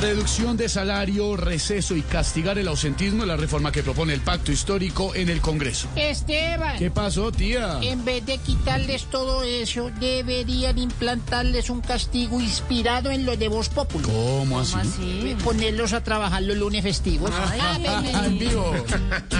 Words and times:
Reducción 0.00 0.56
de 0.56 0.68
salario, 0.68 1.36
receso 1.36 1.96
y 1.96 2.02
castigar 2.02 2.56
el 2.56 2.68
ausentismo 2.68 3.22
es 3.22 3.28
la 3.28 3.36
reforma 3.36 3.72
que 3.72 3.82
propone 3.82 4.12
el 4.12 4.20
pacto 4.20 4.52
histórico 4.52 5.12
en 5.16 5.28
el 5.28 5.40
Congreso. 5.40 5.88
Esteban. 5.96 6.78
¿Qué 6.78 6.88
pasó, 6.88 7.32
tía? 7.32 7.80
En 7.82 8.04
vez 8.04 8.24
de 8.24 8.38
quitarles 8.38 9.06
todo 9.06 9.42
eso, 9.42 9.90
deberían 9.98 10.78
implantarles 10.78 11.68
un 11.68 11.80
castigo 11.80 12.40
inspirado 12.40 13.10
en 13.10 13.26
lo 13.26 13.36
de 13.36 13.48
Voz 13.48 13.70
Popular. 13.70 14.08
¿Cómo 14.08 14.60
así? 14.60 15.36
Ponerlos 15.42 15.92
a 15.92 16.04
trabajar 16.04 16.42
los 16.42 16.56
lunes 16.56 16.84
festivos. 16.84 17.32
Ah, 17.34 17.76
en 19.32 19.37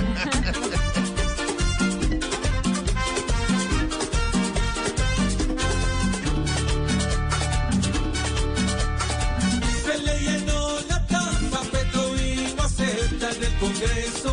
Congreso 13.59 14.28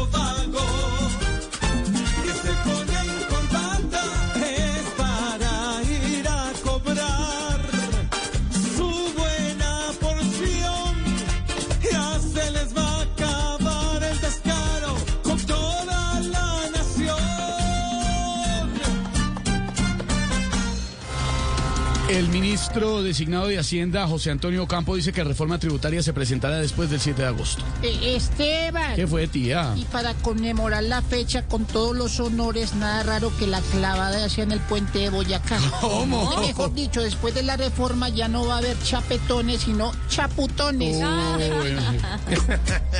El 22.09 22.29
ministro 22.29 23.01
designado 23.01 23.47
de 23.47 23.57
Hacienda, 23.57 24.07
José 24.07 24.29
Antonio 24.29 24.67
Campo, 24.67 24.95
dice 24.95 25.11
que 25.11 25.23
la 25.23 25.29
reforma 25.29 25.57
tributaria 25.57 26.03
se 26.03 26.13
presentará 26.13 26.57
después 26.57 26.91
del 26.91 26.99
7 26.99 27.23
de 27.23 27.27
agosto. 27.27 27.63
Eh, 27.81 28.15
Esteban. 28.15 28.95
¿Qué 28.95 29.07
fue, 29.07 29.27
tía? 29.27 29.73
Y 29.75 29.85
para 29.85 30.13
conmemorar 30.13 30.83
la 30.83 31.01
fecha 31.01 31.47
con 31.47 31.65
todos 31.65 31.97
los 31.97 32.19
honores, 32.19 32.75
nada 32.75 33.01
raro 33.01 33.35
que 33.39 33.47
la 33.47 33.59
clavada 33.59 34.23
hacia 34.23 34.43
en 34.43 34.51
el 34.51 34.59
puente 34.59 34.99
de 34.99 35.09
Boyacá. 35.09 35.57
¿Cómo? 35.81 36.29
O 36.29 36.41
mejor 36.41 36.75
dicho, 36.75 37.01
después 37.01 37.33
de 37.33 37.41
la 37.41 37.57
reforma 37.57 38.09
ya 38.09 38.27
no 38.27 38.45
va 38.45 38.55
a 38.55 38.57
haber 38.59 38.77
chapetones, 38.83 39.61
sino 39.61 39.91
chaputones. 40.07 41.01
Arrancó 41.01 41.63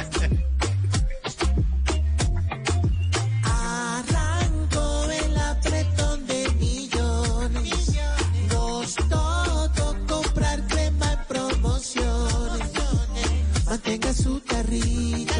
Mantenga 13.76 14.14
su 14.14 14.42
carrito 14.48 15.34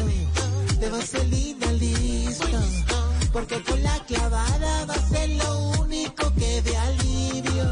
de 0.78 0.90
vaselina 0.90 1.72
listo. 1.72 2.58
Porque 3.32 3.62
con 3.62 3.82
la 3.82 3.98
clavada 4.06 4.84
va 4.84 4.92
a 4.92 5.08
ser 5.08 5.30
lo 5.30 5.70
único 5.80 6.34
que 6.34 6.60
de 6.60 6.76
alivio. 6.76 7.64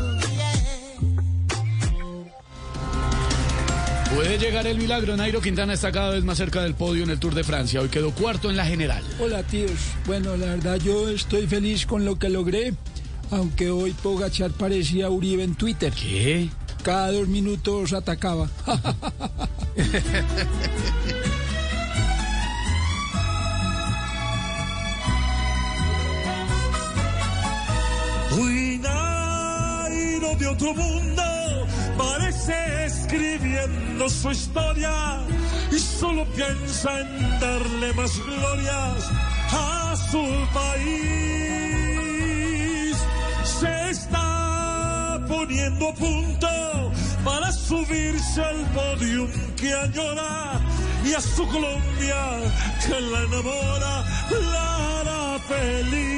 Puede 4.14 4.38
llegar 4.38 4.66
el 4.66 4.78
milagro. 4.78 5.18
Nairo 5.18 5.42
Quintana 5.42 5.74
está 5.74 5.92
cada 5.92 6.12
vez 6.12 6.24
más 6.24 6.38
cerca 6.38 6.62
del 6.62 6.74
podio 6.74 7.04
en 7.04 7.10
el 7.10 7.20
Tour 7.20 7.34
de 7.34 7.44
Francia. 7.44 7.82
Hoy 7.82 7.90
quedó 7.90 8.12
cuarto 8.12 8.48
en 8.48 8.56
la 8.56 8.64
general. 8.64 9.04
Hola 9.20 9.42
tíos, 9.42 9.78
bueno 10.06 10.34
la 10.38 10.46
verdad 10.46 10.76
yo 10.76 11.10
estoy 11.10 11.46
feliz 11.46 11.84
con 11.84 12.06
lo 12.06 12.18
que 12.18 12.30
logré, 12.30 12.72
aunque 13.30 13.68
hoy 13.68 13.92
Pogachar 13.92 14.50
parecía 14.52 15.10
Uribe 15.10 15.42
en 15.42 15.56
Twitter. 15.56 15.92
¿Qué? 15.92 16.48
Cada 16.82 17.12
dos 17.12 17.28
minutos 17.28 17.92
atacaba. 17.92 18.48
Uy, 28.38 28.78
Nairo 28.78 30.36
de 30.36 30.46
otro 30.46 30.74
mundo 30.74 31.22
parece 31.98 32.84
escribiendo 32.86 34.08
su 34.08 34.30
historia 34.30 35.24
y 35.72 35.78
solo 35.80 36.24
piensa 36.36 37.00
en 37.00 37.40
darle 37.40 37.92
más 37.94 38.16
glorias 38.24 39.10
a 39.50 39.96
su 40.12 40.22
país. 40.54 40.86
Se 43.42 43.90
está 43.90 45.20
poniendo 45.26 45.88
a 45.88 45.94
punto 45.94 46.53
subirse 47.74 48.40
al 48.40 48.64
podium 48.70 49.28
que 49.56 49.72
añora 49.74 50.60
y 51.04 51.12
a 51.12 51.20
su 51.20 51.44
Colombia 51.48 52.38
que 52.86 53.00
la 53.00 53.22
enamora 53.22 54.04
la 54.52 55.00
hará 55.00 55.38
feliz. 55.40 56.14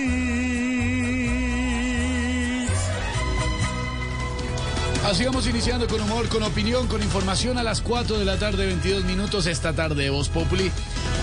Así 5.07 5.25
vamos 5.25 5.47
iniciando 5.47 5.87
con 5.87 6.01
humor, 6.03 6.29
con 6.29 6.43
opinión, 6.43 6.89
con 6.89 7.03
información 7.03 7.57
a 7.59 7.63
las 7.63 7.81
4 7.81 8.19
de 8.19 8.25
la 8.27 8.39
tarde, 8.39 8.67
22 8.67 9.05
minutos 9.05 9.47
esta 9.47 9.73
tarde, 9.73 10.11
Voz 10.11 10.29
Populi. 10.29 10.71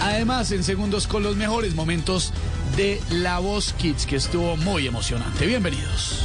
Además, 0.01 0.51
en 0.51 0.63
segundos 0.63 1.05
con 1.05 1.21
los 1.21 1.35
mejores 1.35 1.75
momentos 1.75 2.33
de 2.75 2.99
La 3.11 3.37
Voz 3.39 3.73
Kids, 3.73 4.07
que 4.07 4.15
estuvo 4.15 4.57
muy 4.57 4.87
emocionante. 4.87 5.45
Bienvenidos. 5.45 6.23